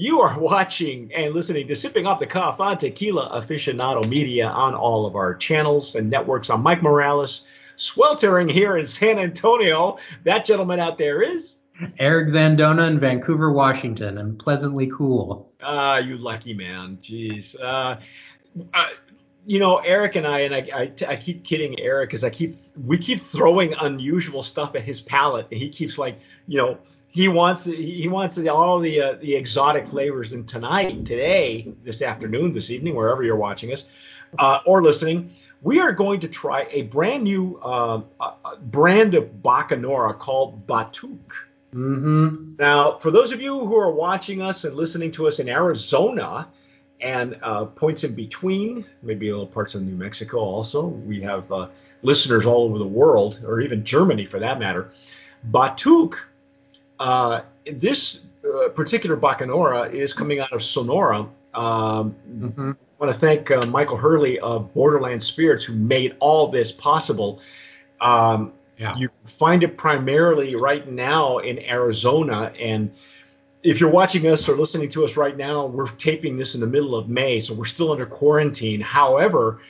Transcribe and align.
You 0.00 0.20
are 0.20 0.38
watching 0.38 1.12
and 1.12 1.34
listening 1.34 1.66
to 1.66 1.74
Sipping 1.74 2.06
Off 2.06 2.20
the 2.20 2.26
Cuff 2.26 2.60
on 2.60 2.78
Tequila 2.78 3.30
Aficionado 3.30 4.08
Media 4.08 4.46
on 4.46 4.72
all 4.72 5.06
of 5.06 5.16
our 5.16 5.34
channels 5.34 5.96
and 5.96 6.08
networks. 6.08 6.50
I'm 6.50 6.62
Mike 6.62 6.84
Morales, 6.84 7.46
sweltering 7.74 8.48
here 8.48 8.76
in 8.76 8.86
San 8.86 9.18
Antonio. 9.18 9.98
That 10.22 10.44
gentleman 10.44 10.78
out 10.78 10.98
there 10.98 11.20
is 11.20 11.56
Eric 11.98 12.28
Zandona 12.28 12.86
in 12.86 13.00
Vancouver, 13.00 13.50
Washington, 13.50 14.18
and 14.18 14.38
pleasantly 14.38 14.86
cool. 14.86 15.50
Ah, 15.60 15.94
uh, 15.94 15.98
you 15.98 16.16
lucky 16.16 16.54
man. 16.54 16.98
Jeez. 17.02 17.60
Uh, 17.60 17.96
uh, 18.74 18.86
you 19.46 19.58
know, 19.58 19.78
Eric 19.78 20.14
and 20.14 20.28
I, 20.28 20.38
and 20.42 20.54
I, 20.54 20.92
I, 21.08 21.12
I 21.12 21.16
keep 21.16 21.42
kidding 21.42 21.76
Eric 21.80 22.10
because 22.10 22.22
I 22.22 22.30
keep, 22.30 22.54
we 22.86 22.98
keep 22.98 23.20
throwing 23.20 23.74
unusual 23.80 24.44
stuff 24.44 24.76
at 24.76 24.84
his 24.84 25.00
palate, 25.00 25.48
and 25.50 25.60
he 25.60 25.68
keeps 25.68 25.98
like, 25.98 26.20
you 26.46 26.56
know, 26.56 26.78
he 27.10 27.28
wants 27.28 27.64
he 27.64 28.06
wants 28.08 28.38
all 28.38 28.78
the 28.78 29.00
uh, 29.00 29.12
the 29.20 29.34
exotic 29.34 29.88
flavors. 29.88 30.32
And 30.32 30.46
tonight, 30.48 31.06
today, 31.06 31.72
this 31.84 32.02
afternoon, 32.02 32.52
this 32.52 32.70
evening, 32.70 32.94
wherever 32.94 33.22
you're 33.22 33.36
watching 33.36 33.72
us 33.72 33.84
uh, 34.38 34.60
or 34.66 34.82
listening, 34.82 35.30
we 35.62 35.80
are 35.80 35.92
going 35.92 36.20
to 36.20 36.28
try 36.28 36.66
a 36.70 36.82
brand 36.82 37.24
new 37.24 37.56
uh, 37.58 38.02
brand 38.64 39.14
of 39.14 39.24
Bacanora 39.42 40.18
called 40.18 40.66
Batuque. 40.66 41.32
Mm-hmm. 41.74 42.54
Now, 42.58 42.98
for 42.98 43.10
those 43.10 43.32
of 43.32 43.40
you 43.40 43.58
who 43.58 43.76
are 43.76 43.90
watching 43.90 44.40
us 44.40 44.64
and 44.64 44.74
listening 44.74 45.10
to 45.12 45.28
us 45.28 45.38
in 45.38 45.48
Arizona 45.48 46.48
and 47.00 47.38
uh, 47.42 47.66
points 47.66 48.04
in 48.04 48.14
between, 48.14 48.84
maybe 49.02 49.30
little 49.30 49.46
parts 49.46 49.74
of 49.74 49.82
New 49.82 49.94
Mexico 49.94 50.38
also, 50.38 50.86
we 50.86 51.20
have 51.20 51.50
uh, 51.52 51.68
listeners 52.02 52.46
all 52.46 52.64
over 52.64 52.78
the 52.78 52.86
world, 52.86 53.38
or 53.44 53.60
even 53.60 53.84
Germany 53.84 54.26
for 54.26 54.38
that 54.38 54.58
matter. 54.58 54.90
Batuque 55.50 56.16
uh, 57.00 57.42
this 57.72 58.20
uh, 58.44 58.68
particular 58.70 59.16
Bacanora 59.16 59.92
is 59.92 60.12
coming 60.12 60.40
out 60.40 60.52
of 60.52 60.62
Sonora. 60.62 61.26
Um, 61.54 62.14
mm-hmm. 62.30 62.72
I 62.72 63.04
want 63.04 63.12
to 63.12 63.18
thank 63.18 63.50
uh, 63.50 63.64
Michael 63.66 63.96
Hurley 63.96 64.38
of 64.40 64.72
Borderland 64.74 65.22
Spirits 65.22 65.64
who 65.64 65.74
made 65.74 66.16
all 66.20 66.48
this 66.48 66.72
possible. 66.72 67.40
Um, 68.00 68.52
yeah. 68.78 68.96
You 68.96 69.08
find 69.38 69.62
it 69.62 69.76
primarily 69.76 70.54
right 70.54 70.88
now 70.90 71.38
in 71.38 71.58
Arizona. 71.60 72.52
And 72.58 72.92
if 73.62 73.80
you're 73.80 73.90
watching 73.90 74.26
us 74.28 74.48
or 74.48 74.56
listening 74.56 74.88
to 74.90 75.04
us 75.04 75.16
right 75.16 75.36
now, 75.36 75.66
we're 75.66 75.88
taping 75.92 76.36
this 76.36 76.54
in 76.54 76.60
the 76.60 76.66
middle 76.66 76.94
of 76.94 77.08
May, 77.08 77.40
so 77.40 77.54
we're 77.54 77.64
still 77.64 77.90
under 77.90 78.06
quarantine. 78.06 78.80
However, 78.80 79.60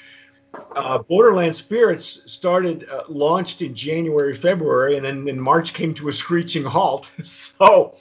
uh, 0.76 0.98
Borderland 0.98 1.54
Spirits 1.54 2.22
started 2.26 2.88
uh, 2.88 3.02
launched 3.08 3.62
in 3.62 3.74
January, 3.74 4.34
February, 4.34 4.96
and 4.96 5.04
then 5.04 5.28
in 5.28 5.40
March 5.40 5.74
came 5.74 5.94
to 5.94 6.08
a 6.08 6.12
screeching 6.12 6.64
halt. 6.64 7.10
so, 7.22 7.96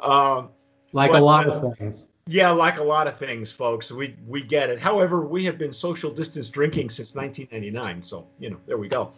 uh, 0.00 0.44
like 0.92 1.12
but, 1.12 1.20
a 1.20 1.24
lot 1.24 1.48
of 1.48 1.76
things. 1.78 2.08
Yeah, 2.26 2.50
like 2.50 2.78
a 2.78 2.82
lot 2.82 3.08
of 3.08 3.18
things, 3.18 3.50
folks. 3.50 3.90
We 3.90 4.16
we 4.26 4.42
get 4.42 4.70
it. 4.70 4.78
However, 4.78 5.22
we 5.22 5.44
have 5.44 5.58
been 5.58 5.72
social 5.72 6.10
distance 6.10 6.48
drinking 6.48 6.90
since 6.90 7.14
1999. 7.14 8.02
So 8.02 8.26
you 8.38 8.50
know, 8.50 8.58
there 8.66 8.78
we 8.78 8.88
go. 8.88 9.12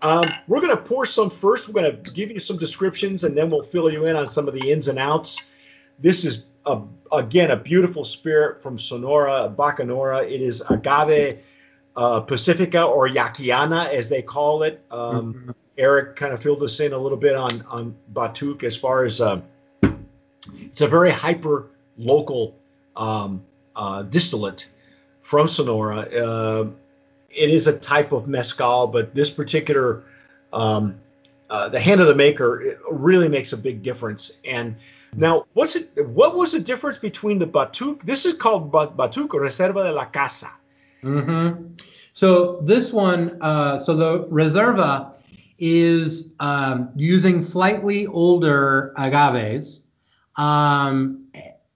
Um, 0.00 0.30
we're 0.46 0.60
going 0.60 0.76
to 0.76 0.82
pour 0.82 1.04
some 1.04 1.28
first. 1.28 1.68
We're 1.68 1.82
going 1.82 2.02
to 2.02 2.12
give 2.12 2.30
you 2.30 2.40
some 2.40 2.56
descriptions, 2.56 3.24
and 3.24 3.36
then 3.36 3.50
we'll 3.50 3.64
fill 3.64 3.90
you 3.90 4.06
in 4.06 4.16
on 4.16 4.26
some 4.26 4.48
of 4.48 4.54
the 4.54 4.70
ins 4.70 4.88
and 4.88 4.98
outs. 4.98 5.42
This 5.98 6.24
is 6.24 6.44
a, 6.66 6.80
again 7.12 7.50
a 7.50 7.56
beautiful 7.56 8.04
spirit 8.04 8.62
from 8.62 8.78
Sonora, 8.78 9.52
Bacanora. 9.54 10.24
It 10.24 10.40
is 10.40 10.62
agave 10.70 11.40
uh, 11.96 12.20
Pacifica 12.20 12.82
or 12.82 13.08
Yaquiana, 13.08 13.92
as 13.92 14.08
they 14.08 14.22
call 14.22 14.62
it. 14.62 14.82
Um, 14.90 15.34
mm-hmm. 15.34 15.50
Eric 15.76 16.16
kind 16.16 16.32
of 16.32 16.42
filled 16.42 16.62
us 16.62 16.80
in 16.80 16.92
a 16.92 16.98
little 16.98 17.18
bit 17.18 17.36
on 17.36 17.50
on 17.70 17.94
Batuque 18.12 18.64
as 18.64 18.76
far 18.76 19.04
as 19.04 19.20
uh, 19.20 19.40
it's 20.60 20.80
a 20.80 20.88
very 20.88 21.10
hyper 21.10 21.68
local 21.96 22.54
um, 22.96 23.42
uh, 23.76 24.02
distillate 24.02 24.68
from 25.22 25.46
Sonora. 25.46 26.00
Uh, 26.00 26.68
it 27.30 27.50
is 27.50 27.66
a 27.68 27.78
type 27.78 28.12
of 28.12 28.26
mezcal, 28.26 28.88
but 28.88 29.14
this 29.14 29.30
particular 29.30 30.02
um, 30.52 30.98
uh, 31.50 31.68
the 31.68 31.80
hand 31.80 32.00
of 32.00 32.06
the 32.06 32.14
maker 32.14 32.78
really 32.90 33.28
makes 33.28 33.52
a 33.52 33.56
big 33.56 33.82
difference. 33.82 34.32
And 34.44 34.76
now, 35.16 35.46
what's 35.54 35.76
it? 35.76 36.06
What 36.08 36.36
was 36.36 36.52
the 36.52 36.60
difference 36.60 36.98
between 36.98 37.38
the 37.38 37.46
Batuque? 37.46 38.02
This 38.02 38.26
is 38.26 38.34
called 38.34 38.70
Batuque 38.70 39.30
Reserva 39.30 39.84
de 39.84 39.92
la 39.92 40.04
Casa. 40.06 40.50
Mm-hmm. 41.02 41.74
So 42.14 42.60
this 42.62 42.92
one, 42.92 43.38
uh, 43.40 43.78
so 43.78 43.96
the 43.96 44.24
Reserva 44.24 45.12
is 45.58 46.24
um, 46.40 46.90
using 46.96 47.40
slightly 47.40 48.06
older 48.06 48.92
agaves. 48.96 49.80
Um, 50.36 51.26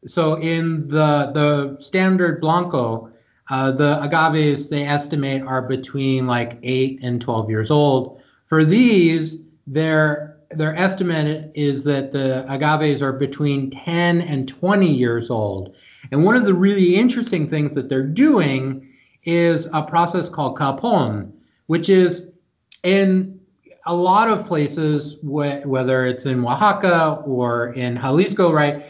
so 0.06 0.34
in 0.34 0.88
the 0.88 1.30
the 1.32 1.76
standard 1.80 2.40
Blanco, 2.40 3.10
uh, 3.50 3.72
the 3.72 4.02
agaves 4.02 4.68
they 4.68 4.84
estimate 4.84 5.42
are 5.42 5.62
between 5.62 6.26
like 6.26 6.58
eight 6.62 7.00
and 7.02 7.20
twelve 7.20 7.48
years 7.48 7.70
old. 7.70 8.20
For 8.46 8.64
these, 8.64 9.36
their 9.66 10.32
their 10.50 10.76
estimate 10.76 11.50
is 11.54 11.84
that 11.84 12.12
the 12.12 12.44
agaves 12.48 13.00
are 13.00 13.12
between 13.12 13.70
10 13.70 14.20
and 14.20 14.48
20 14.48 14.86
years 14.86 15.30
old. 15.30 15.74
And 16.10 16.24
one 16.24 16.36
of 16.36 16.44
the 16.44 16.54
really 16.54 16.94
interesting 16.96 17.48
things 17.48 17.74
that 17.74 17.88
they're 17.88 18.02
doing 18.02 18.86
is 19.24 19.68
a 19.72 19.82
process 19.82 20.28
called 20.28 20.58
capon, 20.58 21.32
which 21.66 21.88
is 21.88 22.26
in 22.82 23.40
a 23.86 23.94
lot 23.94 24.28
of 24.28 24.46
places, 24.46 25.16
wh- 25.22 25.64
whether 25.66 26.06
it's 26.06 26.26
in 26.26 26.44
Oaxaca 26.44 27.22
or 27.24 27.72
in 27.74 27.96
Jalisco, 27.96 28.52
right? 28.52 28.86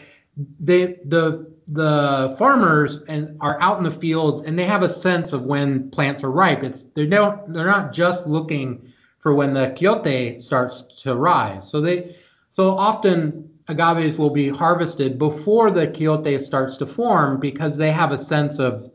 They 0.59 0.99
the 1.05 1.51
the 1.69 2.35
farmers 2.37 2.99
and 3.07 3.37
are 3.39 3.59
out 3.61 3.77
in 3.77 3.83
the 3.83 3.91
fields 3.91 4.41
and 4.41 4.59
they 4.59 4.65
have 4.65 4.83
a 4.83 4.89
sense 4.89 5.31
of 5.31 5.43
when 5.43 5.89
plants 5.91 6.23
are 6.23 6.31
ripe. 6.31 6.63
It's 6.63 6.83
they 6.95 7.05
don't 7.05 7.53
they're 7.53 7.65
not 7.65 7.93
just 7.93 8.27
looking 8.27 8.91
for 9.19 9.33
when 9.33 9.53
the 9.53 9.73
quiote 9.77 10.41
starts 10.41 10.83
to 11.03 11.15
rise. 11.15 11.69
So 11.69 11.79
they 11.79 12.15
so 12.51 12.71
often 12.71 13.49
agaves 13.69 14.17
will 14.17 14.29
be 14.29 14.49
harvested 14.49 15.17
before 15.17 15.71
the 15.71 15.87
quiote 15.87 16.41
starts 16.41 16.75
to 16.77 16.85
form 16.85 17.39
because 17.39 17.77
they 17.77 17.91
have 17.91 18.11
a 18.11 18.17
sense 18.17 18.59
of 18.59 18.89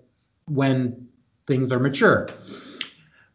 when 0.46 1.07
things 1.48 1.72
are 1.72 1.80
mature. 1.80 2.28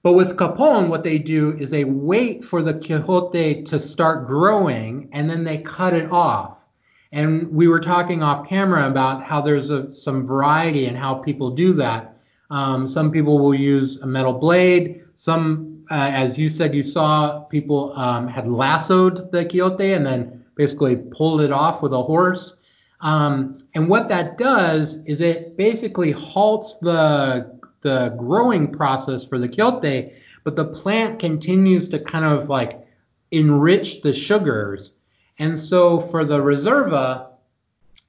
But 0.04 0.14
with 0.14 0.38
capon, 0.38 0.90
what 0.90 1.04
they 1.04 1.18
do 1.18 1.58
is 1.58 1.70
they 1.70 1.86
wait 1.86 2.46
for 2.46 2.62
the 2.62 2.74
quiote 2.74 3.66
to 3.66 3.80
start 3.80 4.28
growing 4.28 5.10
and 5.12 5.30
then 5.30 5.44
they 5.44 5.58
cut 5.60 5.94
it 5.94 6.10
off. 6.12 6.58
And 7.14 7.50
we 7.52 7.68
were 7.68 7.80
talking 7.80 8.24
off 8.24 8.48
camera 8.48 8.90
about 8.90 9.24
how 9.24 9.40
there's 9.42 9.70
a, 9.70 9.92
some 9.92 10.26
variety 10.26 10.88
in 10.88 10.96
how 10.96 11.16
people 11.16 11.52
do 11.52 11.74
that. 11.74 12.18
Um, 12.50 12.88
some 12.88 13.12
people 13.12 13.40
will 13.40 13.56
use 13.56 14.02
a 14.02 14.08
metal 14.08 14.34
blade. 14.34 15.04
Some, 15.16 15.86
uh, 15.90 16.10
as 16.12 16.38
you 16.38 16.50
said, 16.50 16.76
you 16.76 16.84
saw 16.84 17.42
people 17.42 17.98
um, 17.98 18.28
had 18.28 18.48
lassoed 18.48 19.32
the 19.32 19.46
quiote 19.46 19.96
and 19.96 20.06
then 20.06 20.44
basically 20.56 20.98
pulled 20.98 21.42
it 21.42 21.52
off 21.52 21.82
with 21.82 21.94
a 21.94 22.04
horse. 22.04 22.56
Um, 23.02 23.60
and 23.74 23.88
what 23.88 24.08
that 24.10 24.38
does 24.38 24.96
is 25.06 25.22
it 25.22 25.56
basically 25.56 26.12
halts 26.12 26.76
the 26.82 27.54
the 27.84 28.16
growing 28.18 28.72
process 28.72 29.24
for 29.24 29.38
the 29.38 29.48
quiote, 29.48 30.14
but 30.44 30.56
the 30.56 30.66
plant 30.66 31.20
continues 31.20 31.88
to 31.90 32.00
kind 32.00 32.26
of 32.26 32.50
like 32.50 32.86
enrich 33.32 34.02
the 34.02 34.14
sugars. 34.14 34.94
And 35.40 35.58
so 35.58 36.00
for 36.00 36.26
the 36.26 36.40
reserva, 36.40 37.28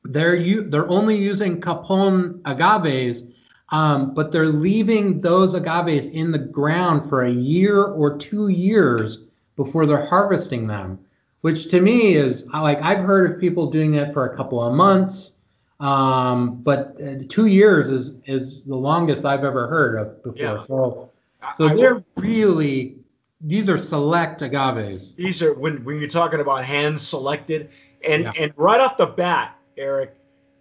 they're 0.05 0.37
u- 0.37 0.69
they're 0.69 0.89
only 0.89 1.17
using 1.17 1.61
capon 1.61 2.41
agaves, 2.45 3.23
um, 3.71 4.15
but 4.15 4.31
they're 4.31 4.49
leaving 4.49 5.21
those 5.21 5.55
agaves 5.55 6.07
in 6.07 6.31
the 6.31 6.39
ground 6.39 7.09
for 7.09 7.25
a 7.25 7.33
year 7.33 7.85
or 7.85 8.17
two 8.17 8.49
years 8.49 9.25
before 9.57 9.87
they're 9.87 10.07
harvesting 10.07 10.67
them. 10.67 10.99
Which 11.41 11.69
to 11.71 11.81
me 11.81 12.15
is 12.15 12.45
like 12.53 12.83
I've 12.83 13.05
heard 13.05 13.31
of 13.31 13.41
people 13.41 13.71
doing 13.71 13.93
that 13.93 14.13
for 14.13 14.27
a 14.27 14.37
couple 14.37 14.63
of 14.63 14.75
months. 14.75 15.33
Um, 15.81 16.63
but 16.63 16.97
uh, 17.03 17.25
two 17.29 17.47
years 17.47 17.91
is 17.91 18.17
is 18.27 18.63
the 18.63 18.77
longest 18.77 19.25
I've 19.25 19.45
ever 19.45 19.67
heard 19.67 19.97
of 19.97 20.23
before. 20.23 20.41
Yeah. 20.41 20.59
So, 20.59 21.11
so 21.57 21.69
I, 21.69 21.75
they're 21.75 22.05
really 22.17 22.97
these 23.41 23.69
are 23.69 23.79
select 23.79 24.43
agaves. 24.43 25.15
These 25.15 25.43
are 25.43 25.53
when 25.55 25.85
when 25.85 25.99
you're 25.99 26.09
talking 26.09 26.41
about 26.41 26.65
hand 26.65 27.01
selected, 27.01 27.71
and 28.07 28.25
yeah. 28.25 28.33
and 28.39 28.53
right 28.57 28.81
off 28.81 28.97
the 28.97 29.07
bat, 29.07 29.59
Eric, 29.77 30.15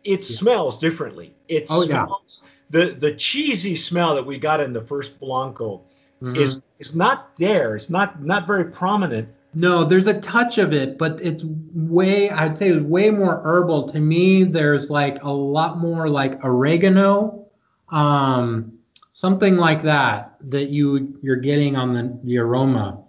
it 0.03 0.27
yeah. 0.27 0.37
smells 0.37 0.77
differently. 0.77 1.33
It 1.47 1.67
oh, 1.69 1.85
smells 1.85 2.43
the 2.73 2.97
the 2.99 3.13
cheesy 3.13 3.75
smell 3.75 4.15
that 4.15 4.25
we 4.25 4.37
got 4.37 4.59
in 4.59 4.73
the 4.73 4.81
first 4.81 5.19
Blanco 5.19 5.81
mm-hmm. 6.21 6.35
is 6.35 6.61
is 6.79 6.95
not 6.95 7.37
there. 7.37 7.75
It's 7.75 7.89
not 7.89 8.21
not 8.21 8.47
very 8.47 8.65
prominent 8.65 9.29
no, 9.53 9.83
there's 9.83 10.07
a 10.07 10.19
touch 10.19 10.57
of 10.57 10.73
it, 10.73 10.97
but 10.97 11.19
it's 11.21 11.43
way, 11.43 12.29
I'd 12.29 12.57
say 12.57 12.75
way 12.77 13.11
more 13.11 13.41
herbal. 13.43 13.89
To 13.89 13.99
me, 13.99 14.43
there's 14.43 14.89
like 14.89 15.21
a 15.23 15.31
lot 15.31 15.77
more 15.77 16.09
like 16.09 16.43
oregano, 16.43 17.47
um, 17.89 18.73
something 19.13 19.57
like 19.57 19.83
that 19.83 20.35
that 20.49 20.69
you 20.69 21.17
you're 21.21 21.35
getting 21.35 21.75
on 21.75 21.93
the, 21.93 22.19
the 22.23 22.37
aroma. 22.37 23.03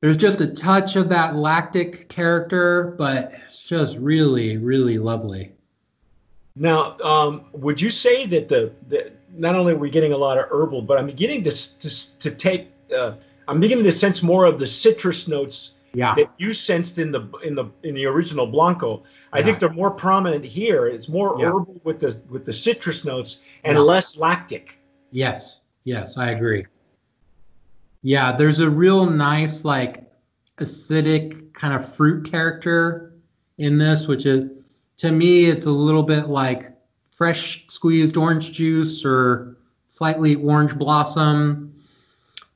There's 0.00 0.16
just 0.16 0.40
a 0.40 0.46
touch 0.46 0.96
of 0.96 1.08
that 1.08 1.36
lactic 1.36 2.08
character, 2.08 2.94
but 2.96 3.32
it's 3.48 3.62
just 3.62 3.98
really, 3.98 4.56
really 4.56 4.96
lovely. 4.98 5.52
Now, 6.54 6.96
um, 7.00 7.46
would 7.52 7.80
you 7.80 7.90
say 7.90 8.26
that 8.26 8.48
the, 8.48 8.72
the 8.86 9.12
not 9.36 9.54
only 9.54 9.74
are 9.74 9.76
we 9.76 9.90
getting 9.90 10.12
a 10.12 10.16
lot 10.16 10.38
of 10.38 10.46
herbal, 10.50 10.82
but 10.82 10.98
I'm 10.98 11.08
getting 11.08 11.44
to 11.44 11.50
to, 11.50 12.18
to 12.20 12.30
take 12.30 12.70
uh, 12.96 13.14
I'm 13.48 13.60
beginning 13.60 13.84
to 13.84 13.92
sense 13.92 14.22
more 14.22 14.44
of 14.44 14.58
the 14.58 14.66
citrus 14.66 15.26
notes 15.26 15.72
Yeah. 15.94 16.14
that 16.16 16.30
you 16.36 16.52
sensed 16.52 16.98
in 16.98 17.10
the 17.10 17.22
in 17.42 17.54
the 17.54 17.64
in 17.82 17.94
the 17.94 18.04
original 18.04 18.46
Blanco. 18.46 19.02
I 19.32 19.38
Yeah. 19.38 19.44
think 19.46 19.58
they're 19.60 19.70
more 19.72 19.90
prominent 19.90 20.44
here. 20.44 20.86
It's 20.86 21.08
more 21.08 21.36
Yeah. 21.40 21.46
herbal 21.46 21.80
with 21.82 21.98
the 21.98 22.20
with 22.28 22.44
the 22.44 22.52
citrus 22.52 23.04
notes 23.06 23.40
and 23.64 23.76
Yeah. 23.76 23.82
less 23.82 24.18
lactic. 24.18 24.78
Yes, 25.10 25.60
yes, 25.84 26.18
I 26.18 26.30
agree. 26.32 26.66
Yeah, 28.02 28.36
there's 28.36 28.58
a 28.60 28.68
real 28.70 29.06
nice, 29.10 29.64
like, 29.64 30.04
acidic 30.58 31.52
kind 31.54 31.72
of 31.74 31.90
fruit 31.94 32.30
character 32.30 33.14
in 33.56 33.76
this, 33.78 34.06
which 34.06 34.24
is, 34.26 34.50
to 34.98 35.10
me, 35.10 35.46
it's 35.46 35.66
a 35.66 35.70
little 35.70 36.02
bit 36.04 36.28
like 36.28 36.70
fresh 37.10 37.64
squeezed 37.68 38.16
orange 38.16 38.52
juice 38.52 39.04
or 39.04 39.56
slightly 39.88 40.36
orange 40.36 40.76
blossom, 40.76 41.72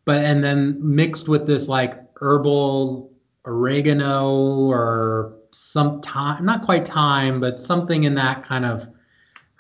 but 0.04 0.22
and 0.25 0.43
then 0.43 0.78
mixed 0.81 1.28
with 1.28 1.46
this 1.46 1.69
like 1.69 2.00
herbal 2.16 3.10
oregano 3.44 4.28
or 4.70 5.34
some 5.50 6.00
time, 6.00 6.44
not 6.44 6.64
quite 6.64 6.87
thyme, 6.88 7.40
but 7.40 7.60
something 7.60 8.04
in 8.04 8.14
that 8.14 8.43
kind 8.44 8.64
of 8.64 8.88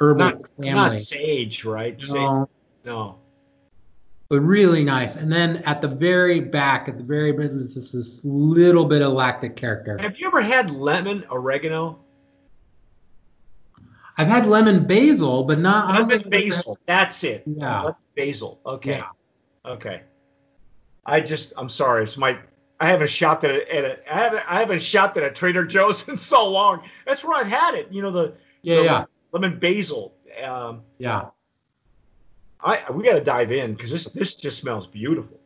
herbal 0.00 0.26
Not, 0.26 0.40
family. 0.56 0.72
not 0.72 0.94
sage, 0.96 1.64
right? 1.64 2.00
Sage- 2.00 2.12
No, 2.14 2.48
no. 2.84 3.18
but 4.28 4.40
really 4.40 4.82
nice. 4.84 5.16
And 5.16 5.30
then 5.30 5.58
at 5.58 5.82
the 5.82 5.88
very 5.88 6.40
back, 6.40 6.88
at 6.88 6.96
the 6.96 7.04
very 7.04 7.32
bit, 7.32 7.50
there's 7.52 7.74
this 7.92 8.20
little 8.24 8.84
bit 8.84 9.02
of 9.02 9.12
lactic 9.12 9.56
character. 9.56 9.98
Have 9.98 10.16
you 10.18 10.26
ever 10.26 10.40
had 10.40 10.70
lemon 10.70 11.24
oregano? 11.30 11.98
I've 14.18 14.28
had 14.28 14.46
lemon 14.46 14.86
basil, 14.86 15.44
but 15.44 15.58
not 15.58 15.88
Lemon 15.88 16.08
think 16.08 16.26
I've 16.26 16.32
ever 16.32 16.50
basil. 16.50 16.78
That's 16.86 17.24
it. 17.24 17.42
Yeah. 17.46 17.78
Lemon 17.80 17.94
basil. 18.16 18.60
Okay. 18.66 18.98
Yeah. 18.98 19.70
Okay. 19.70 20.02
I 21.04 21.20
just 21.20 21.52
I'm 21.56 21.68
sorry. 21.68 22.04
It's 22.04 22.16
my 22.16 22.38
I 22.80 22.88
haven't 22.88 23.10
shopped 23.10 23.44
at 23.44 23.50
a, 23.50 23.74
at 23.74 23.84
a 23.84 24.12
I 24.12 24.18
haven't 24.18 24.42
I 24.48 24.58
haven't 24.60 24.82
shopped 24.82 25.16
at 25.16 25.22
a 25.24 25.30
Trader 25.30 25.64
Joe's 25.64 26.06
in 26.08 26.18
so 26.18 26.48
long. 26.48 26.82
That's 27.06 27.24
where 27.24 27.36
I've 27.36 27.46
had 27.50 27.74
it. 27.74 27.88
You 27.90 28.02
know 28.02 28.10
the 28.10 28.34
Yeah, 28.62 28.76
the 28.76 28.84
yeah, 28.84 29.04
lemon 29.32 29.58
basil. 29.58 30.14
Um, 30.44 30.82
yeah. 30.98 31.26
I 32.60 32.90
we 32.92 33.02
got 33.02 33.14
to 33.14 33.20
dive 33.24 33.50
in 33.52 33.74
because 33.74 33.90
this 33.90 34.06
this 34.06 34.34
just 34.34 34.58
smells 34.58 34.86
beautiful. 34.86 35.38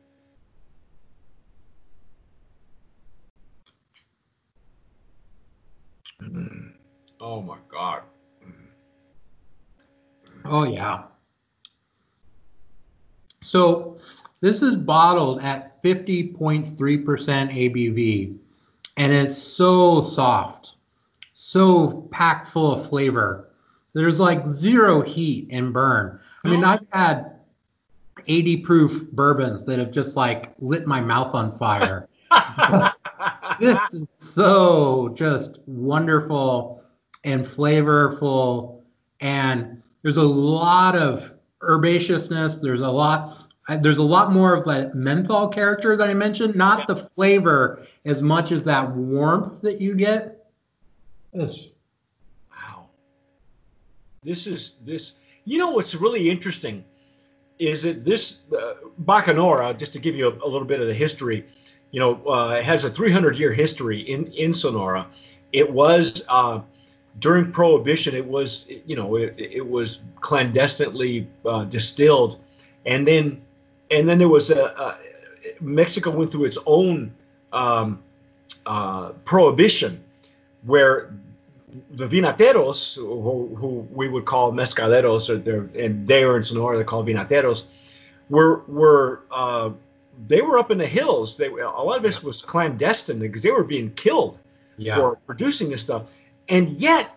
Mm. 6.23 6.73
Oh 7.21 7.41
my 7.43 7.59
god. 7.71 8.03
Oh 10.45 10.65
yeah. 10.65 11.05
So 13.43 13.99
this 14.41 14.63
is 14.63 14.77
bottled 14.77 15.43
at 15.43 15.83
50.3% 15.83 16.77
ABV, 16.77 18.37
and 18.97 19.13
it's 19.13 19.37
so 19.37 20.03
soft, 20.03 20.75
so 21.35 22.09
packed 22.11 22.49
full 22.49 22.73
of 22.73 22.89
flavor. 22.89 23.51
There's 23.93 24.21
like 24.21 24.49
zero 24.49 25.01
heat 25.01 25.49
and 25.51 25.73
burn. 25.73 26.21
I 26.45 26.49
mean. 26.49 26.65
I've 26.65 26.87
had 26.93 27.37
80 28.27 28.59
proof 28.59 29.11
bourbons 29.13 29.65
that 29.65 29.79
have 29.79 29.91
just 29.91 30.17
like 30.17 30.53
lit 30.59 30.87
my 30.87 31.01
mouth 31.01 31.35
on 31.35 31.57
fire. 31.57 32.09
this 33.61 33.79
is 33.93 34.07
so 34.19 35.11
just 35.17 35.61
wonderful 35.67 36.83
and 37.25 37.47
flavorful 37.47 38.81
and 39.21 39.83
there's 40.03 40.17
a 40.17 40.23
lot 40.23 40.97
of 40.97 41.33
herbaceousness 41.63 42.61
there's 42.61 42.83
a 42.83 42.89
lot 42.89 43.46
I- 43.69 43.77
there's 43.77 43.99
a 43.99 44.03
lot 44.05 44.33
more 44.33 44.55
of 44.55 44.65
that 44.67 44.95
menthol 44.95 45.49
character 45.49 45.97
that 45.97 46.09
i 46.09 46.15
mentioned 46.15 46.55
not 46.55 46.87
the 46.87 46.97
flavor 46.97 47.87
as 48.05 48.23
much 48.23 48.53
as 48.53 48.65
that 48.65 48.91
warmth 48.95 49.61
that 49.63 49.81
you 49.81 49.95
get 49.95 50.47
It's- 51.33 51.69
Wow. 52.51 52.87
This 54.23 54.47
is 54.47 54.77
this. 54.85 55.13
You 55.45 55.59
know 55.59 55.71
what's 55.71 55.95
really 55.95 56.31
interesting 56.31 56.85
is 57.59 57.83
that 57.83 58.05
this 58.05 58.39
uh, 58.59 58.75
Bacanora, 59.05 59.77
just 59.79 59.93
to 59.95 59.99
give 59.99 60.15
you 60.15 60.27
a, 60.29 60.31
a 60.45 60.49
little 60.49 60.67
bit 60.67 60.81
of 60.81 60.87
the 60.89 60.95
history, 60.95 61.45
you 61.91 62.01
know, 62.01 62.23
uh, 62.27 62.61
has 62.63 62.85
a 62.85 62.91
300 62.91 63.39
year 63.39 63.53
history 63.53 64.01
in 64.01 64.27
in 64.33 64.53
Sonora. 64.55 65.07
It 65.53 65.71
was 65.71 66.23
uh, 66.29 66.61
during 67.21 67.53
Prohibition. 67.53 68.15
It 68.15 68.27
was 68.27 68.69
you 68.87 68.97
know 68.97 69.17
it, 69.17 69.35
it 69.39 69.67
was 69.67 70.01
clandestinely 70.21 71.29
uh, 71.45 71.65
distilled, 71.65 72.41
and 72.87 73.07
then 73.07 73.41
and 73.91 74.09
then 74.09 74.19
there 74.19 74.29
was 74.29 74.51
a, 74.51 74.65
a 74.65 74.99
Mexico 75.61 76.11
went 76.11 76.33
through 76.33 76.45
its 76.45 76.59
own 76.67 77.13
um, 77.53 78.03
uh, 78.67 79.11
prohibition 79.25 80.03
where 80.63 81.15
the 81.93 82.07
vinateros, 82.07 82.97
who, 82.97 83.55
who 83.57 83.87
we 83.93 84.09
would 84.09 84.25
call 84.25 84.53
mezcaleros, 84.53 85.29
or 85.29 85.37
they're, 85.37 85.69
and 85.79 86.07
they 86.07 86.25
are 86.25 86.37
in 86.37 86.43
Sonora, 86.43 86.77
they're 86.77 86.85
called 86.85 87.07
vinateros, 87.07 87.65
were 88.29 88.63
were 88.67 89.23
uh, 89.31 89.71
they 90.29 90.41
were 90.41 90.59
up 90.59 90.71
in 90.71 90.79
the 90.79 90.87
hills. 90.87 91.37
They 91.37 91.49
a 91.49 91.69
lot 91.69 91.97
of 91.97 92.03
this 92.03 92.23
was 92.23 92.43
clandestine 92.43 93.19
because 93.19 93.43
they 93.43 93.51
were 93.51 93.65
being 93.65 93.93
killed 93.93 94.39
yeah. 94.79 94.97
for 94.97 95.17
producing 95.27 95.71
this 95.71 95.83
stuff, 95.83 96.05
and 96.49 96.71
yet, 96.79 97.15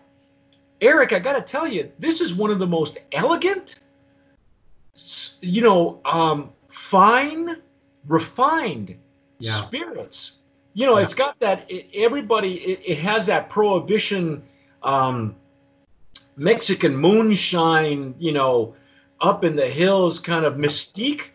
Eric, 0.80 1.12
I 1.12 1.18
got 1.18 1.34
to 1.34 1.42
tell 1.42 1.66
you, 1.66 1.90
this 1.98 2.20
is 2.20 2.34
one 2.34 2.50
of 2.50 2.58
the 2.58 2.66
most 2.66 2.98
elegant, 3.12 3.76
you 5.40 5.62
know, 5.62 6.00
um, 6.04 6.52
fine, 6.88 7.56
refined 8.06 8.96
Yeah. 9.38 9.52
spirits. 9.52 10.32
You 10.74 10.86
know, 10.86 10.96
Yeah. 10.96 11.02
it's 11.04 11.14
got 11.14 11.38
that. 11.40 11.70
It, 11.70 11.86
everybody, 11.94 12.54
it, 12.58 12.80
it 12.84 12.98
has 12.98 13.26
that 13.26 13.50
prohibition, 13.50 14.42
um, 14.82 15.34
Mexican 16.36 16.96
moonshine. 16.96 18.14
You 18.18 18.32
know, 18.32 18.74
up 19.20 19.44
in 19.44 19.56
the 19.56 19.68
hills 19.68 20.18
kind 20.18 20.44
of 20.44 20.54
mystique, 20.54 21.30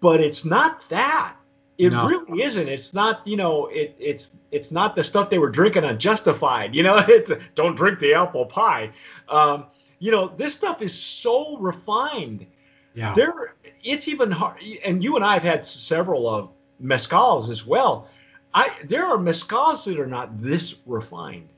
but 0.00 0.20
it's 0.20 0.44
not 0.44 0.88
that. 0.88 1.34
It 1.78 1.90
No. 1.92 2.06
really 2.06 2.42
isn't. 2.42 2.68
It's 2.68 2.92
not. 2.94 3.26
You 3.26 3.36
know, 3.36 3.66
it, 3.66 3.94
it's 3.98 4.30
it's 4.50 4.70
not 4.70 4.94
the 4.96 5.04
stuff 5.04 5.30
they 5.30 5.38
were 5.38 5.50
drinking 5.50 5.84
on 5.84 5.98
Justified. 5.98 6.74
You 6.74 6.82
know, 6.82 6.96
it's 7.08 7.32
don't 7.54 7.74
drink 7.76 7.98
the 8.00 8.14
apple 8.14 8.46
pie. 8.46 8.90
Um, 9.28 9.66
you 10.00 10.10
know, 10.12 10.28
this 10.36 10.54
stuff 10.54 10.82
is 10.82 10.94
so 10.94 11.56
refined 11.58 12.46
yeah. 12.94 13.14
There 13.14 13.54
it's 13.82 14.08
even 14.08 14.30
hard 14.30 14.60
and 14.84 15.02
you 15.04 15.16
and 15.16 15.24
i 15.24 15.34
have 15.34 15.42
had 15.42 15.64
several 15.64 16.28
of 16.28 16.50
mezcals 16.82 17.48
as 17.50 17.64
well. 17.66 18.08
I 18.54 18.70
there 18.84 19.06
are 19.06 19.16
mezcals 19.18 19.84
that 19.84 19.98
are 19.98 20.06
not 20.06 20.40
this 20.40 20.76
refined. 20.86 21.48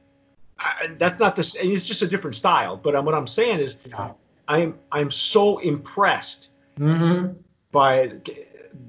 I, 0.58 0.90
that's 0.98 1.18
not 1.18 1.36
this 1.36 1.54
it's 1.54 1.86
just 1.86 2.02
a 2.02 2.06
different 2.06 2.36
style 2.36 2.76
but 2.76 2.94
um, 2.94 3.06
what 3.06 3.14
i'm 3.14 3.26
saying 3.26 3.60
is 3.60 3.76
yeah. 3.86 4.10
I'm 4.48 4.78
i'm 4.92 5.10
so 5.10 5.58
impressed 5.58 6.48
hmm 6.76 7.28
by 7.72 8.12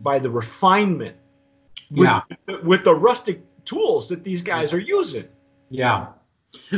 by 0.02 0.20
the 0.20 0.30
refinement 0.30 1.16
with, 1.92 2.10
yeah. 2.10 2.22
with 2.64 2.84
the 2.84 2.94
rustic 2.94 3.42
tools 3.66 4.08
that 4.10 4.24
these 4.24 4.42
guys 4.42 4.74
are 4.74 4.80
using. 4.80 5.28
Yeah. 5.70 6.08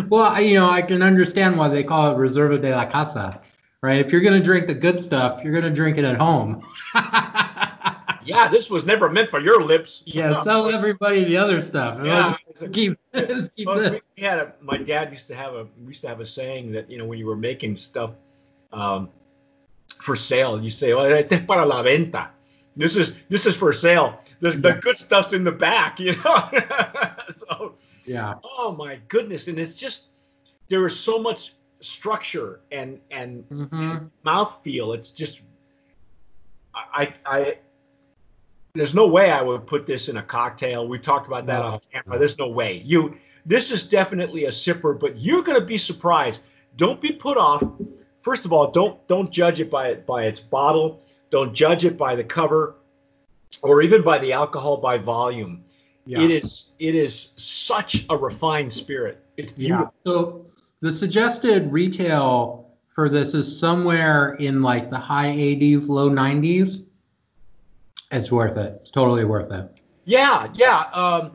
Well, 0.07 0.25
I- 0.25 0.39
you 0.41 0.59
know, 0.59 0.69
I 0.69 0.81
can 0.81 1.01
understand 1.01 1.57
why 1.57 1.67
they 1.67 1.83
call 1.83 2.11
it 2.11 2.17
Reserva 2.17 2.61
de 2.61 2.75
la 2.75 2.85
Casa, 2.85 3.41
right? 3.83 3.99
If 4.03 4.11
you're 4.11 4.21
going 4.21 4.33
to 4.33 4.43
drink 4.43 4.65
the 4.65 4.73
good 4.73 4.99
stuff, 5.03 5.43
you're 5.43 5.51
going 5.51 5.65
to 5.65 5.69
drink 5.69 5.97
it 5.99 6.05
at 6.05 6.17
home. 6.17 6.65
yeah 8.25 8.47
this 8.47 8.69
was 8.69 8.85
never 8.85 9.09
meant 9.09 9.29
for 9.29 9.41
your 9.41 9.61
lips 9.61 10.01
yeah, 10.05 10.41
sell 10.43 10.69
everybody 10.69 11.25
the 11.25 11.35
other 11.35 11.61
stuff. 11.61 11.99
yeah 12.05 12.33
keep, 12.71 12.97
keep 13.13 13.67
Well, 13.67 13.77
this. 13.77 13.99
we, 14.15 14.23
had 14.23 14.39
a, 14.39 14.53
my 14.61 14.77
dad 14.77 15.11
used 15.11 15.27
to 15.27 15.35
have 15.35 15.53
a 15.55 15.67
we 15.81 15.87
used 15.87 15.99
to 16.03 16.07
have 16.07 16.21
a 16.21 16.25
saying 16.25 16.71
that 16.71 16.89
you 16.89 16.97
know 16.97 17.05
when 17.05 17.19
you 17.19 17.25
were 17.25 17.35
making 17.35 17.75
stuff 17.75 18.11
um, 18.71 19.09
for 20.01 20.15
sale 20.15 20.63
you 20.63 20.69
say 20.69 20.93
oh 20.93 21.03
este 21.03 21.33
es 21.33 21.45
para 21.45 21.65
la 21.65 21.83
venta 21.83 22.29
this 22.77 22.95
is 22.95 23.11
this 23.27 23.45
is 23.45 23.57
for 23.57 23.73
sale 23.73 24.17
the, 24.39 24.51
the 24.51 24.71
good 24.81 24.95
stuff's 24.97 25.33
in 25.33 25.43
the 25.43 25.51
back 25.51 25.99
you 26.05 26.15
know 26.23 26.49
so 27.45 27.75
Yeah. 28.05 28.35
oh 28.57 28.71
my 28.71 28.99
goodness 29.09 29.49
and 29.49 29.59
it's 29.59 29.73
just 29.73 30.03
there 30.69 30.85
is 30.85 30.97
so 30.97 31.19
much 31.19 31.55
structure 31.83 32.61
and 32.71 32.99
and 33.11 33.43
hmm 33.49 33.95
mouthfeel 34.25 34.95
it's 34.95 35.09
just 35.11 35.41
I, 36.75 37.13
I 37.25 37.57
there's 38.73 38.95
no 38.95 39.05
way 39.05 39.29
I 39.29 39.41
would 39.41 39.67
put 39.67 39.85
this 39.85 40.09
in 40.09 40.17
a 40.17 40.23
cocktail. 40.23 40.87
We 40.87 40.97
talked 40.97 41.27
about 41.27 41.45
that 41.45 41.59
No. 41.59 41.65
off 41.67 41.81
camera. 41.91 42.17
There's 42.17 42.39
no 42.39 42.47
way. 42.47 42.81
You 42.83 43.15
this 43.45 43.71
is 43.71 43.83
definitely 43.83 44.45
a 44.45 44.49
sipper, 44.49 44.99
but 44.99 45.19
you're 45.19 45.43
gonna 45.43 45.61
be 45.61 45.77
surprised. 45.77 46.41
Don't 46.77 46.99
be 46.99 47.11
put 47.11 47.37
off. 47.37 47.63
First 48.23 48.45
of 48.45 48.53
all, 48.53 48.71
don't 48.71 49.05
don't 49.07 49.29
judge 49.29 49.59
it 49.59 49.69
by 49.69 49.89
it 49.89 50.07
by 50.07 50.23
its 50.25 50.39
bottle. 50.39 51.03
Don't 51.29 51.53
judge 51.53 51.85
it 51.85 51.97
by 51.97 52.15
the 52.15 52.23
cover 52.23 52.75
or 53.61 53.83
even 53.83 54.01
by 54.01 54.17
the 54.17 54.33
alcohol 54.33 54.77
by 54.77 54.97
volume. 54.97 55.63
Yeah. 56.05 56.21
It 56.21 56.31
is 56.31 56.71
it 56.79 56.95
is 56.95 57.33
such 57.37 58.05
a 58.09 58.17
refined 58.17 58.73
spirit. 58.73 59.23
It's 59.37 59.53
Yeah. 59.55 59.67
beautiful. 59.67 59.93
So 60.07 60.45
the 60.83 60.91
suggested 60.91 61.71
retail 61.71 62.67
for 62.89 63.07
this 63.07 63.33
is 63.33 63.57
somewhere 63.57 64.33
in 64.33 64.61
like 64.61 64.89
the 64.89 64.97
high 64.97 65.29
80s, 65.29 65.87
low 65.87 66.09
90s. 66.09 66.83
It's 68.11 68.29
worth 68.29 68.57
it. 68.57 68.79
It's 68.81 68.91
totally 68.91 69.23
worth 69.23 69.49
it. 69.53 69.79
Yeah, 70.03 70.49
yeah. 70.53 70.81
Um, 70.91 71.31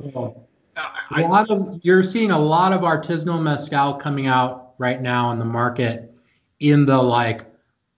a 1.17 1.23
lot 1.23 1.51
of 1.51 1.81
you're 1.83 2.03
seeing 2.03 2.31
a 2.31 2.39
lot 2.39 2.75
of 2.75 2.83
artisanal 2.83 3.43
mezcal 3.43 3.95
coming 3.95 4.27
out 4.27 4.75
right 4.77 5.01
now 5.01 5.33
in 5.33 5.39
the 5.39 5.47
market 5.47 6.15
in 6.61 6.85
the 6.85 6.99
like 6.99 7.47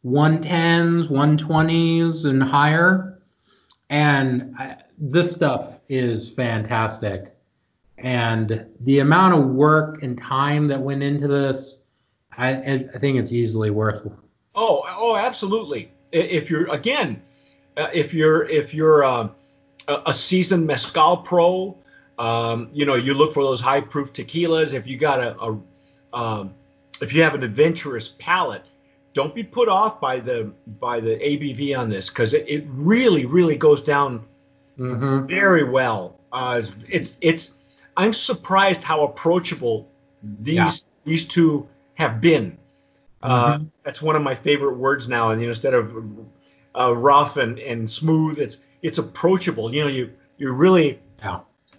110s, 0.05 1.09
120s, 1.09 2.27
and 2.27 2.41
higher. 2.41 3.25
And 3.91 4.55
I, 4.57 4.77
this 4.99 5.33
stuff 5.33 5.81
is 5.89 6.33
fantastic. 6.33 7.35
And 8.03 8.67
the 8.81 9.01
amount 9.01 9.35
of 9.35 9.47
work 9.49 10.03
and 10.03 10.17
time 10.17 10.67
that 10.69 10.81
went 10.81 11.03
into 11.03 11.29
this, 11.29 11.79
I, 12.37 12.51
I 12.95 12.99
think 12.99 13.19
it's 13.19 13.33
easily 13.33 13.71
worth. 13.71 14.07
Oh, 14.55 14.83
oh, 14.89 15.17
absolutely. 15.17 15.93
If 16.13 16.51
you're 16.51 16.67
again, 16.73 17.23
uh, 17.77 17.89
if 17.93 18.13
you're 18.13 18.49
if 18.49 18.75
you're 18.75 19.05
uh, 19.05 19.29
a 19.89 20.15
seasoned 20.15 20.67
mezcal 20.67 21.19
pro, 21.19 21.77
um, 22.19 22.69
you 22.73 22.85
know 22.85 22.95
you 22.95 23.15
look 23.15 23.33
for 23.35 23.45
those 23.45 23.61
high 23.61 23.81
proof 23.81 24.13
tequilas. 24.13 24.73
If 24.73 24.87
you 24.87 24.99
got 24.99 25.21
a, 25.21 25.37
a 25.41 25.59
um, 26.17 26.55
if 27.01 27.13
you 27.13 27.23
have 27.23 27.35
an 27.35 27.43
adventurous 27.43 28.11
palate, 28.19 28.65
don't 29.15 29.35
be 29.35 29.45
put 29.45 29.69
off 29.69 30.01
by 30.01 30.19
the 30.19 30.53
by 30.81 31.01
the 31.01 31.17
ABV 31.17 31.79
on 31.79 31.89
this 31.89 32.09
because 32.09 32.35
it, 32.35 32.45
it 32.49 32.65
really 32.69 33.25
really 33.25 33.57
goes 33.57 33.83
down 33.83 34.25
mm-hmm. 34.79 35.27
very 35.27 35.65
well. 35.65 36.19
Uh, 36.33 36.63
it's 36.89 37.13
it's 37.21 37.51
I'm 37.97 38.13
surprised 38.13 38.83
how 38.83 39.05
approachable 39.05 39.89
these 40.23 40.55
yeah. 40.55 40.73
these 41.05 41.25
two 41.25 41.69
have 41.95 42.21
been. 42.21 42.57
Uh, 43.23 43.55
mm-hmm. 43.55 43.65
that's 43.85 44.01
one 44.01 44.17
of 44.17 44.23
my 44.23 44.35
favorite 44.35 44.77
words 44.77 45.09
now. 45.09 45.31
And 45.31 45.41
you 45.41 45.47
know, 45.47 45.53
instead 45.53 45.75
of 45.75 45.95
uh, 46.79 46.95
rough 46.97 47.37
and, 47.37 47.59
and 47.59 47.91
smooth, 47.91 48.39
it's 48.39 48.59
it's 48.83 48.99
approachable. 48.99 49.75
You 49.75 49.83
know, 49.83 49.89
you 49.89 50.11
you 50.39 50.53
really 50.53 51.01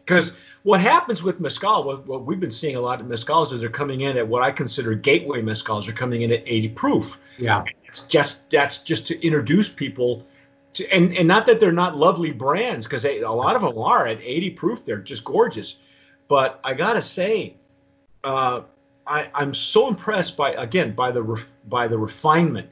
because 0.06 0.34
what 0.64 0.80
happens 0.80 1.24
with 1.24 1.40
mezcal, 1.40 1.84
what, 1.84 2.06
what 2.06 2.26
we've 2.26 2.40
been 2.40 2.52
seeing 2.52 2.76
a 2.76 2.82
lot 2.82 3.02
of 3.02 3.08
mezcals 3.08 3.52
is 3.52 3.60
they're 3.60 3.70
coming 3.70 4.02
in 4.02 4.18
at 4.18 4.28
what 4.28 4.44
I 4.44 4.52
consider 4.52 4.94
gateway 4.94 5.42
mezcals. 5.42 5.86
They're 5.86 5.96
coming 5.96 6.22
in 6.22 6.32
at 6.32 6.44
80 6.46 6.70
proof. 6.70 7.18
Yeah, 7.38 7.64
it's 7.86 8.02
just 8.02 8.50
that's 8.52 8.80
just 8.80 9.08
to 9.08 9.26
introduce 9.26 9.70
people 9.70 10.26
to, 10.74 10.88
and 10.92 11.14
and 11.16 11.28
not 11.28 11.46
that 11.48 11.60
they're 11.60 11.72
not 11.72 11.98
lovely 11.98 12.32
brands 12.32 12.86
because 12.86 13.06
a 13.06 13.22
lot 13.22 13.56
of 13.56 13.64
them 13.64 13.78
are 13.78 14.08
at 14.08 14.20
80 14.22 14.52
proof. 14.52 14.86
They're 14.86 14.98
just 14.98 15.24
gorgeous, 15.24 15.78
but 16.32 16.62
I 16.64 16.74
gotta 16.74 17.02
say, 17.02 17.56
uh, 18.24 18.62
I 19.06 19.30
I'm 19.36 19.54
so 19.54 19.90
impressed 19.90 20.38
by 20.38 20.54
again 20.54 20.96
by 20.96 21.12
the 21.12 21.22
ref, 21.22 21.46
by 21.68 21.90
the 21.90 21.98
refinement 21.98 22.70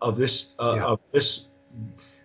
of 0.00 0.16
this 0.16 0.54
uh, 0.58 0.74
yeah. 0.76 0.84
of 0.84 1.00
this 1.12 1.48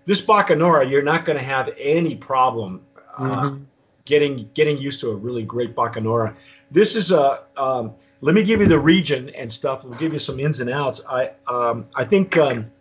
this 0.06 0.22
Bacanora. 0.22 0.90
You're 0.90 1.10
not 1.14 1.26
going 1.26 1.38
to 1.38 1.44
have 1.44 1.70
any 1.78 2.16
problem. 2.16 2.82
Uh, 3.18 3.22
mm-hmm 3.22 3.64
getting 4.08 4.50
getting 4.54 4.78
used 4.78 5.00
to 5.02 5.12
a 5.12 5.16
really 5.16 5.44
great 5.44 5.76
bacanora. 5.76 6.34
This 6.72 6.96
is 6.96 7.12
a 7.12 7.44
um, 7.58 7.94
let 8.22 8.34
me 8.34 8.42
give 8.42 8.60
you 8.62 8.68
the 8.68 8.80
region 8.80 9.30
and 9.32 9.52
stuff. 9.52 9.84
We'll 9.84 10.00
give 10.00 10.14
you 10.14 10.20
some 10.20 10.40
ins 10.40 10.60
and 10.62 10.70
outs. 10.70 11.02
I 11.08 11.32
um, 11.48 11.86
I 11.96 12.04
think 12.04 12.38
um, 12.38 12.72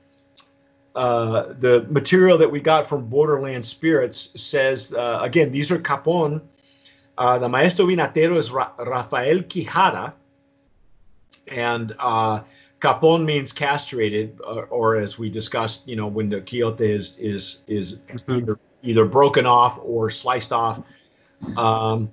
uh, 0.95 1.55
the 1.59 1.85
material 1.91 2.39
that 2.39 2.51
we 2.51 2.61
got 2.61 2.89
from 2.89 3.07
Borderland 3.09 3.65
Spirits 3.65 4.41
says 4.41 4.95
uh, 4.95 5.19
again 5.21 5.53
these 5.53 5.71
are 5.71 5.79
Capon. 5.79 6.41
Uh, 7.19 7.39
the 7.39 7.49
maestro 7.49 7.87
vinatero 7.87 8.39
is 8.39 8.51
Ra- 8.51 8.73
Rafael 8.79 9.39
Quijada, 9.41 10.13
and 11.49 11.95
uh, 11.99 12.41
Capon 12.81 13.25
means 13.25 13.53
castrated, 13.53 14.39
or, 14.47 14.67
or, 14.67 14.97
as 14.97 15.19
we 15.19 15.31
discussed, 15.31 15.89
you 15.89 15.97
know, 15.97 16.07
when 16.07 16.29
the 16.29 16.41
quiote 16.43 16.81
is 16.81 17.17
is 17.19 17.63
is 17.69 17.95
mm-hmm. 17.95 18.35
either 18.35 18.59
either 18.83 19.05
broken 19.07 19.47
off 19.47 19.79
or 19.83 20.11
sliced 20.11 20.53
off. 20.53 20.83
Um, 21.57 22.11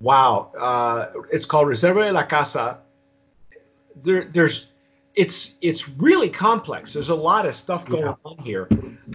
wow, 0.00 0.50
uh, 0.60 1.20
it's 1.30 1.46
called 1.46 1.68
Reserva 1.68 2.06
de 2.06 2.12
la 2.12 2.24
Casa. 2.24 2.78
There, 4.04 4.28
there's, 4.32 4.66
it's 5.14 5.54
it's 5.62 5.88
really 5.88 6.28
complex. 6.28 6.92
There's 6.92 7.08
a 7.08 7.14
lot 7.14 7.46
of 7.46 7.54
stuff 7.54 7.86
going 7.86 8.04
yeah. 8.04 8.14
on 8.24 8.38
here. 8.38 8.68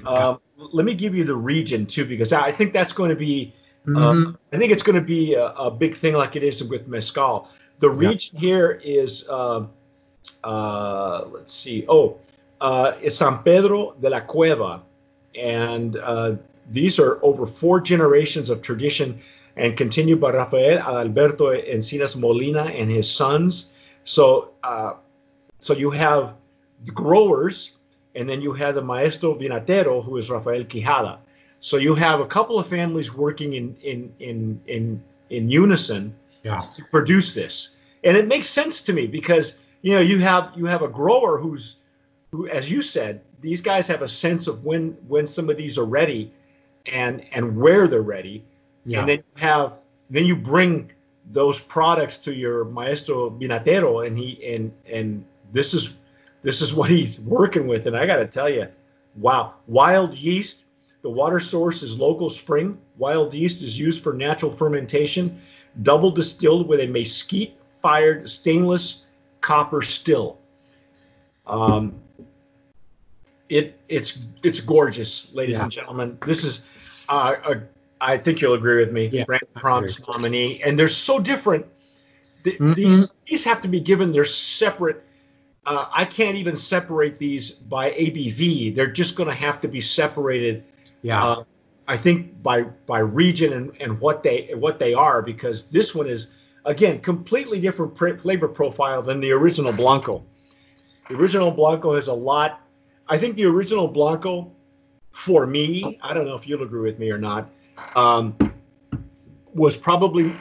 Um, 0.05 0.39
let 0.57 0.85
me 0.85 0.95
give 0.95 1.13
you 1.13 1.23
the 1.23 1.35
region 1.35 1.85
too, 1.85 2.05
because 2.05 2.33
I 2.33 2.51
think 2.51 2.73
that's 2.73 2.93
going 2.93 3.11
to 3.11 3.15
be. 3.15 3.53
Um, 3.87 3.95
mm-hmm. 3.95 4.55
I 4.55 4.57
think 4.57 4.71
it's 4.71 4.83
going 4.83 4.95
to 4.95 5.01
be 5.01 5.35
a, 5.35 5.47
a, 5.51 5.71
big 5.71 5.97
thing, 5.97 6.13
like 6.13 6.35
it 6.35 6.43
is 6.43 6.61
with 6.63 6.87
mezcal. 6.87 7.47
The 7.79 7.89
region 7.89 8.35
yeah. 8.35 8.39
here 8.41 8.81
is, 8.83 9.25
uh, 9.29 9.65
uh, 10.43 11.25
let's 11.31 11.53
see. 11.53 11.85
Oh, 11.87 12.17
uh, 12.59 12.93
is 13.01 13.17
San 13.17 13.43
Pedro 13.43 13.93
de 14.01 14.09
la 14.09 14.19
Cueva, 14.19 14.81
and 15.39 15.95
uh, 15.97 16.35
these 16.69 16.99
are 16.99 17.23
over 17.23 17.47
four 17.47 17.79
generations 17.79 18.49
of 18.49 18.61
tradition 18.61 19.21
and 19.55 19.77
continued 19.77 20.19
by 20.19 20.31
Rafael 20.31 20.79
Alberto 20.79 21.51
Encinas 21.51 22.15
Molina 22.15 22.65
and 22.65 22.91
his 22.91 23.09
sons. 23.09 23.67
So, 24.03 24.51
uh, 24.63 24.93
so 25.59 25.73
you 25.73 25.91
have 25.91 26.33
the 26.85 26.91
growers, 26.91 27.71
and 28.15 28.27
then 28.27 28.41
you 28.41 28.51
have 28.53 28.75
the 28.75 28.81
maestro 28.81 29.33
vinatero, 29.33 30.03
who 30.03 30.17
is 30.17 30.29
Rafael 30.29 30.63
Quijada. 30.65 31.19
So 31.67 31.75
you 31.75 31.95
have 31.95 32.21
a 32.21 32.25
couple 32.25 32.57
of 32.57 32.65
families 32.67 33.13
working 33.13 33.55
in 33.55 33.75
in 33.83 34.13
in 34.19 34.61
in 34.67 35.03
in 35.29 35.49
unison 35.49 36.15
yeah. 36.41 36.61
to 36.61 36.81
produce 36.91 37.33
this, 37.33 37.75
and 38.05 38.15
it 38.15 38.25
makes 38.25 38.47
sense 38.47 38.79
to 38.85 38.93
me 38.93 39.05
because 39.05 39.57
you 39.81 39.91
know 39.91 39.99
you 39.99 40.19
have 40.21 40.53
you 40.55 40.65
have 40.65 40.81
a 40.81 40.87
grower 40.87 41.37
who's 41.37 41.75
who, 42.31 42.47
as 42.47 42.71
you 42.71 42.81
said, 42.81 43.19
these 43.41 43.59
guys 43.59 43.85
have 43.87 44.01
a 44.01 44.07
sense 44.07 44.47
of 44.47 44.63
when 44.63 44.95
when 45.09 45.27
some 45.27 45.49
of 45.49 45.57
these 45.57 45.77
are 45.77 45.83
ready 45.83 46.31
and 46.85 47.25
and 47.33 47.57
where 47.57 47.89
they're 47.89 48.01
ready 48.01 48.45
yeah. 48.85 48.99
and 48.99 49.09
then 49.09 49.17
you 49.17 49.41
have 49.41 49.73
then 50.09 50.25
you 50.25 50.37
bring 50.37 50.89
those 51.33 51.59
products 51.59 52.17
to 52.19 52.33
your 52.33 52.63
maestro 52.63 53.29
vinatero 53.29 54.07
and 54.07 54.17
he 54.17 54.39
and 54.55 54.71
and 54.89 55.25
this 55.51 55.73
is 55.73 55.95
this 56.43 56.61
is 56.61 56.73
what 56.73 56.89
he's 56.89 57.19
working 57.19 57.67
with 57.67 57.87
and 57.87 57.97
i 57.97 58.05
got 58.05 58.15
to 58.15 58.25
tell 58.27 58.49
you 58.49 58.65
wow 59.17 59.53
wild 59.67 60.15
yeast 60.15 60.63
the 61.07 61.13
water 61.13 61.39
source 61.39 61.83
is 61.83 61.97
local 61.97 62.29
spring 62.29 62.77
wild 62.97 63.33
yeast 63.33 63.61
is 63.61 63.79
used 63.79 64.03
for 64.03 64.11
natural 64.11 64.53
fermentation 64.53 65.39
double 65.83 66.11
distilled 66.11 66.67
with 66.67 66.81
a 66.81 66.87
mesquite 66.87 67.57
fired 67.81 68.29
stainless 68.29 69.03
copper 69.39 69.81
still 69.81 70.37
um, 71.45 71.95
it 73.47 73.79
it's 73.87 74.19
it's 74.43 74.59
gorgeous 74.59 75.33
ladies 75.33 75.55
yeah. 75.55 75.63
and 75.63 75.71
gentlemen 75.71 76.17
this 76.25 76.43
is 76.43 76.63
uh, 77.07 77.35
uh, 77.45 77.55
I 78.01 78.17
think 78.17 78.41
you'll 78.41 78.53
agree 78.53 78.79
with 78.79 78.91
me. 78.91 79.07
Yeah, 79.07 79.23
Grand 79.23 79.41
Prompts 79.55 80.05
nominee, 80.07 80.61
and 80.61 80.77
they're 80.77 80.87
so 80.87 81.19
different. 81.19 81.65
Th- 82.43 82.57
mm-hmm. 82.57 82.73
These 82.73 83.13
these 83.27 83.43
have 83.43 83.61
to 83.61 83.67
be 83.67 83.79
given 83.79 84.11
their 84.11 84.25
separate. 84.25 85.03
Uh, 85.65 85.85
I 85.91 86.05
can't 86.05 86.35
even 86.35 86.55
separate 86.55 87.17
these 87.17 87.51
by 87.51 87.91
ABV. 87.91 88.75
They're 88.75 88.91
just 88.91 89.15
going 89.15 89.29
to 89.29 89.35
have 89.35 89.61
to 89.61 89.67
be 89.67 89.81
separated. 89.81 90.63
Yeah. 91.01 91.23
Uh, 91.23 91.43
I 91.87 91.95
think 91.95 92.41
by 92.43 92.63
by 92.63 92.99
region 92.99 93.53
and, 93.53 93.71
and 93.79 93.99
what 93.99 94.23
they 94.23 94.51
what 94.55 94.77
they 94.79 94.93
are 94.93 95.21
because 95.21 95.69
this 95.69 95.95
one 95.95 96.07
is 96.07 96.27
again 96.65 96.99
completely 96.99 97.59
different 97.59 97.97
flavor 97.97 98.47
profile 98.47 99.01
than 99.01 99.19
the 99.19 99.31
original 99.31 99.71
Blanco. 99.71 100.23
The 101.09 101.15
original 101.15 101.51
Blanco 101.51 101.95
has 101.95 102.07
a 102.07 102.13
lot. 102.13 102.61
I 103.07 103.17
think 103.17 103.37
the 103.37 103.45
original 103.45 103.87
Blanco 103.87 104.51
for 105.17 105.47
me, 105.47 105.97
I 106.03 106.13
don't 106.13 106.25
know 106.25 106.35
if 106.35 106.47
you'll 106.47 106.61
agree 106.61 106.81
with 106.81 106.99
me 106.99 107.09
or 107.09 107.17
not, 107.17 107.49
um, 107.95 108.35
was 109.53 109.75
probably 109.75 110.31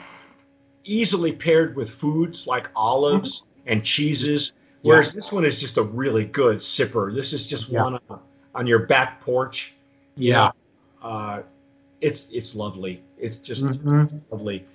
easily 0.83 1.31
paired 1.31 1.75
with 1.75 1.89
foods 1.89 2.45
like 2.45 2.69
olives 2.75 3.43
and 3.65 3.83
cheeses. 3.83 4.51
Whereas 4.83 5.07
yeah. 5.07 5.13
this 5.15 5.31
one 5.31 5.45
is 5.45 5.59
just 5.59 5.77
a 5.77 5.81
really 5.81 6.25
good 6.25 6.57
sipper. 6.57 7.13
This 7.13 7.33
is 7.33 7.47
just 7.47 7.69
yeah. 7.69 7.83
one 7.83 7.99
on, 8.09 8.19
on, 8.53 8.67
your 8.67 8.85
back 8.85 9.19
porch. 9.19 9.73
Yeah. 10.17 10.51
Uh, 11.01 11.41
it's 12.01 12.27
it's 12.31 12.55
lovely. 12.55 13.01
It's 13.17 13.37
just 13.37 13.63
mm-hmm. 13.63 14.17
lovely. 14.31 14.65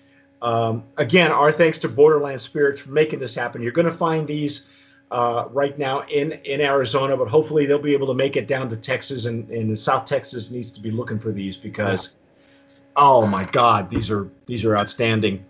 Um, 0.40 0.82
again, 0.96 1.30
our 1.30 1.52
thanks 1.52 1.78
to 1.78 1.88
Borderland 1.88 2.40
Spirits 2.40 2.80
for 2.80 2.90
making 2.90 3.20
this 3.20 3.34
happen. 3.34 3.62
You're 3.62 3.72
going 3.72 3.90
to 3.90 3.96
find 3.96 4.26
these 4.26 4.66
uh, 5.12 5.46
right 5.50 5.78
now 5.78 6.02
in 6.08 6.32
in 6.44 6.60
Arizona, 6.60 7.16
but 7.16 7.28
hopefully 7.28 7.66
they'll 7.66 7.78
be 7.78 7.92
able 7.92 8.08
to 8.08 8.14
make 8.14 8.36
it 8.36 8.48
down 8.48 8.68
to 8.70 8.76
Texas, 8.76 9.26
and, 9.26 9.48
and 9.50 9.78
South 9.78 10.06
Texas 10.06 10.50
needs 10.50 10.70
to 10.72 10.80
be 10.80 10.90
looking 10.90 11.18
for 11.18 11.30
these 11.30 11.56
because, 11.56 12.14
oh 12.96 13.26
my 13.26 13.44
God, 13.44 13.88
these 13.88 14.10
are 14.10 14.28
these 14.46 14.64
are 14.64 14.76
outstanding. 14.76 15.44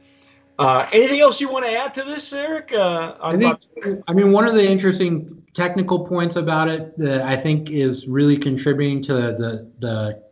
Uh, 0.63 0.89
anything 0.93 1.19
else 1.19 1.41
you 1.41 1.51
want 1.51 1.65
to 1.65 1.77
add 1.77 1.93
to 1.93 2.05
this, 2.05 2.33
Eric? 2.33 2.73
Uh, 2.73 3.17
I 3.21 3.37
think, 3.37 3.59
I 4.07 4.13
mean, 4.13 4.31
one 4.31 4.47
of 4.47 4.55
the 4.55 4.65
interesting 4.65 5.43
technical 5.55 6.07
points 6.07 6.37
about 6.37 6.69
it 6.69 6.97
that 6.99 7.23
I 7.23 7.35
think 7.35 7.71
is 7.71 8.07
really 8.07 8.37
contributing 8.37 9.03
to 9.03 9.13
the 9.13 9.69
the 9.81 10.23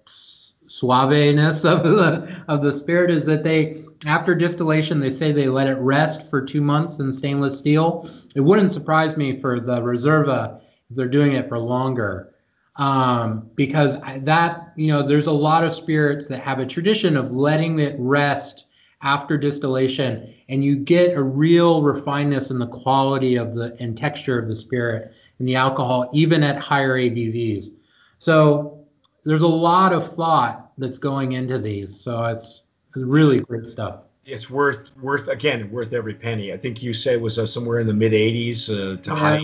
suaveness 0.68 1.64
of 1.68 1.82
the 1.82 2.44
of 2.46 2.62
the 2.62 2.72
spirit 2.72 3.10
is 3.10 3.26
that 3.26 3.42
they 3.42 3.82
after 4.06 4.36
distillation 4.36 5.00
they 5.00 5.10
say 5.10 5.32
they 5.32 5.48
let 5.48 5.66
it 5.66 5.78
rest 5.78 6.30
for 6.30 6.40
two 6.40 6.60
months 6.60 7.00
in 7.00 7.12
stainless 7.12 7.58
steel. 7.58 8.08
It 8.36 8.40
wouldn't 8.40 8.70
surprise 8.70 9.16
me 9.16 9.40
for 9.40 9.58
the 9.58 9.78
Reserva 9.78 10.62
if 10.62 10.96
they're 10.96 11.08
doing 11.08 11.32
it 11.32 11.48
for 11.48 11.58
longer. 11.58 12.36
Um, 12.76 13.50
because 13.56 13.96
that 14.18 14.72
you 14.76 14.92
know 14.92 15.02
there's 15.04 15.26
a 15.26 15.32
lot 15.32 15.64
of 15.64 15.72
spirits 15.72 16.28
that 16.28 16.38
have 16.38 16.60
a 16.60 16.66
tradition 16.66 17.16
of 17.16 17.32
letting 17.32 17.80
it 17.80 17.96
rest 17.98 18.66
after 19.02 19.38
distillation 19.38 20.34
and 20.48 20.64
you 20.64 20.76
get 20.76 21.16
a 21.16 21.22
real 21.22 21.82
refinedness 21.82 22.50
in 22.50 22.58
the 22.58 22.66
quality 22.66 23.36
of 23.36 23.54
the 23.54 23.76
and 23.80 23.96
texture 23.96 24.38
of 24.38 24.48
the 24.48 24.56
spirit 24.56 25.12
and 25.38 25.48
the 25.48 25.56
alcohol 25.56 26.08
even 26.12 26.42
at 26.42 26.58
higher 26.58 26.98
abvs 26.98 27.70
so 28.18 28.84
there's 29.24 29.42
a 29.42 29.48
lot 29.48 29.92
of 29.92 30.14
thought 30.14 30.72
that's 30.78 30.98
going 30.98 31.32
into 31.32 31.58
these 31.58 31.98
so 31.98 32.24
it's 32.24 32.62
really 32.96 33.40
great 33.40 33.66
stuff. 33.66 34.00
It's 34.24 34.50
worth 34.50 34.96
worth 35.00 35.28
again 35.28 35.70
worth 35.70 35.92
every 35.92 36.14
penny. 36.14 36.52
I 36.52 36.56
think 36.56 36.82
you 36.82 36.92
said 36.92 37.20
was 37.20 37.38
uh, 37.38 37.46
somewhere 37.46 37.80
in 37.80 37.86
the 37.86 37.92
mid 37.92 38.12
80s 38.12 38.68
uh, 38.68 39.00
to 39.02 39.14
high 39.14 39.42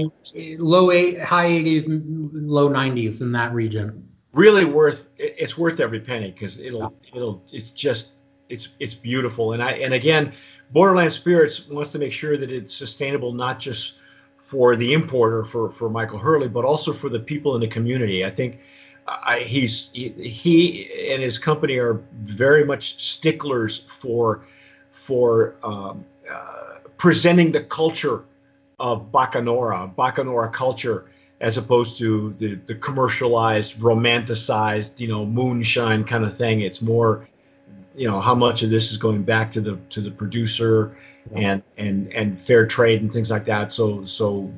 low 0.59 0.91
eight 0.91 1.21
high 1.21 1.49
80s 1.49 1.85
low 2.33 2.69
90s 2.69 3.21
in 3.21 3.33
that 3.33 3.53
region. 3.53 4.07
Really 4.33 4.65
worth 4.65 5.07
it's 5.17 5.57
worth 5.57 5.81
every 5.81 6.01
penny 6.01 6.31
because 6.31 6.59
it'll 6.59 6.95
yeah. 7.03 7.17
it'll 7.17 7.43
it's 7.51 7.71
just 7.71 8.13
it's 8.49 8.69
it's 8.81 8.95
beautiful. 8.95 9.53
And 9.53 9.63
I 9.63 9.73
and 9.73 9.95
again, 9.95 10.33
Borderland 10.73 11.13
Spirits 11.13 11.69
wants 11.69 11.93
to 11.93 11.99
make 11.99 12.13
sure 12.13 12.37
that 12.37 12.51
it's 12.51 12.75
sustainable, 12.75 13.33
not 13.33 13.59
just 13.59 13.95
for 14.39 14.77
the 14.77 14.93
importer 14.93 15.45
for 15.45 15.71
for 15.71 15.89
Michael 15.89 16.19
Hurley, 16.19 16.49
but 16.49 16.65
also 16.65 16.93
for 16.93 17.09
the 17.09 17.19
people 17.19 17.55
in 17.55 17.61
the 17.61 17.69
community. 17.69 18.25
I 18.25 18.31
think 18.31 18.61
I, 19.09 19.41
he's 19.41 19.91
he, 19.93 20.09
he, 20.11 21.11
and 21.11 21.23
his 21.23 21.39
company 21.39 21.77
are 21.77 22.01
very 22.25 22.65
much 22.65 23.01
sticklers 23.03 23.85
for 24.01 24.45
for 24.93 25.55
um, 25.63 26.05
uh, 26.31 26.79
presenting 26.97 27.53
the 27.53 27.63
culture 27.63 28.25
of 28.79 29.11
Bacanora, 29.13 29.95
Bacanora 29.95 30.53
culture, 30.53 31.07
as 31.41 31.57
opposed 31.57 31.97
to 31.99 32.35
the, 32.39 32.57
the 32.67 32.75
commercialized, 32.75 33.79
romanticized, 33.79 34.99
you 34.99 35.09
know, 35.09 35.25
moonshine 35.25 36.05
kind 36.05 36.25
of 36.25 36.37
thing. 36.37 36.61
It's 36.61 36.83
more 36.83 37.29
you 37.97 38.09
know 38.09 38.21
how 38.21 38.35
much 38.35 38.63
of 38.63 38.71
this 38.71 38.91
is 38.91 38.97
going 38.97 39.23
back 39.23 39.51
to 39.51 39.61
the 39.61 39.77
to 39.91 40.01
the 40.01 40.11
producer 40.11 40.97
and 41.35 41.63
and 41.79 42.13
and 42.13 42.39
fair 42.41 42.67
trade 42.67 43.01
and 43.03 43.13
things 43.13 43.31
like 43.31 43.45
that 43.45 43.73
so 43.73 44.05
so 44.05 44.53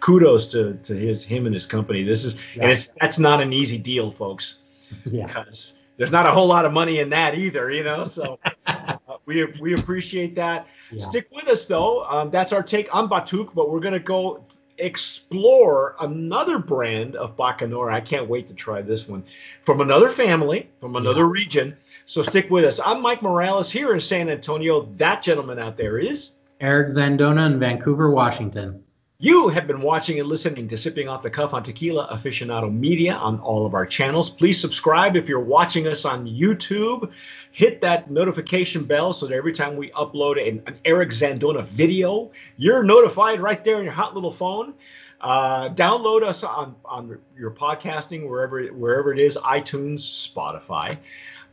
kudos 0.00 0.46
to 0.46 0.74
to 0.82 0.94
his 0.94 1.24
him 1.24 1.46
and 1.46 1.54
his 1.54 1.66
company 1.66 2.02
this 2.02 2.24
is 2.24 2.36
yeah. 2.54 2.62
and 2.62 2.72
it's 2.72 2.92
that's 3.00 3.18
not 3.18 3.40
an 3.40 3.52
easy 3.52 3.76
deal 3.76 4.10
folks 4.10 4.58
yeah. 5.04 5.26
because 5.26 5.74
there's 5.96 6.10
not 6.10 6.26
a 6.26 6.30
whole 6.30 6.46
lot 6.46 6.64
of 6.64 6.72
money 6.72 7.00
in 7.00 7.10
that 7.10 7.36
either 7.36 7.70
you 7.70 7.82
know 7.82 8.04
so 8.04 8.38
uh, 8.66 8.96
we 9.26 9.44
we 9.60 9.74
appreciate 9.74 10.34
that 10.34 10.66
yeah. 10.90 11.06
stick 11.06 11.28
with 11.32 11.48
us 11.48 11.66
though 11.66 12.04
um, 12.04 12.30
that's 12.30 12.52
our 12.52 12.62
take 12.62 12.92
on 12.94 13.08
Batuque 13.08 13.54
but 13.54 13.70
we're 13.70 13.80
going 13.80 13.94
to 13.94 14.00
go 14.00 14.44
explore 14.78 15.94
another 16.00 16.58
brand 16.58 17.14
of 17.14 17.36
bacanora 17.36 17.92
i 17.92 18.00
can't 18.00 18.28
wait 18.28 18.48
to 18.48 18.54
try 18.54 18.82
this 18.82 19.08
one 19.08 19.22
from 19.64 19.80
another 19.80 20.10
family 20.10 20.68
from 20.80 20.96
another 20.96 21.20
yeah. 21.20 21.30
region 21.30 21.76
so 22.06 22.22
stick 22.22 22.50
with 22.50 22.64
us. 22.64 22.78
I'm 22.84 23.00
Mike 23.00 23.22
Morales 23.22 23.70
here 23.70 23.94
in 23.94 24.00
San 24.00 24.28
Antonio. 24.28 24.88
That 24.96 25.22
gentleman 25.22 25.58
out 25.58 25.76
there 25.76 25.98
is 25.98 26.32
Eric 26.60 26.94
Zandona 26.94 27.46
in 27.46 27.58
Vancouver, 27.58 28.10
Washington. 28.10 28.82
You 29.18 29.48
have 29.48 29.66
been 29.66 29.80
watching 29.80 30.20
and 30.20 30.28
listening 30.28 30.68
to 30.68 30.76
Sipping 30.76 31.08
Off 31.08 31.22
the 31.22 31.30
Cuff 31.30 31.54
on 31.54 31.62
Tequila 31.62 32.08
Aficionado 32.12 32.70
Media 32.70 33.14
on 33.14 33.38
all 33.40 33.64
of 33.64 33.72
our 33.72 33.86
channels. 33.86 34.28
Please 34.28 34.60
subscribe 34.60 35.16
if 35.16 35.28
you're 35.28 35.40
watching 35.40 35.86
us 35.86 36.04
on 36.04 36.26
YouTube. 36.26 37.10
Hit 37.52 37.80
that 37.80 38.10
notification 38.10 38.84
bell 38.84 39.14
so 39.14 39.26
that 39.26 39.34
every 39.34 39.54
time 39.54 39.76
we 39.76 39.90
upload 39.92 40.46
an, 40.46 40.62
an 40.66 40.78
Eric 40.84 41.10
Zandona 41.10 41.64
video, 41.64 42.30
you're 42.58 42.82
notified 42.82 43.40
right 43.40 43.64
there 43.64 43.78
in 43.78 43.84
your 43.84 43.94
hot 43.94 44.14
little 44.14 44.32
phone. 44.32 44.74
Uh, 45.22 45.70
download 45.70 46.22
us 46.22 46.44
on, 46.44 46.74
on 46.84 47.18
your 47.34 47.50
podcasting 47.50 48.28
wherever 48.28 48.62
wherever 48.66 49.10
it 49.10 49.18
is, 49.18 49.38
iTunes, 49.38 50.00
Spotify. 50.00 50.98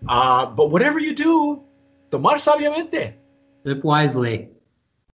Uh, 0.07 0.45
but 0.45 0.71
whatever 0.71 0.99
you 0.99 1.13
do, 1.15 1.61
tomar 2.09 2.35
sabiamente. 2.35 3.13
Live 3.63 3.83
wisely. 3.83 4.49